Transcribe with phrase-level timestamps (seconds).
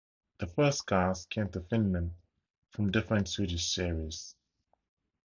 [0.39, 2.15] The first cars came to Finland
[2.71, 4.35] from defunct Swedish series.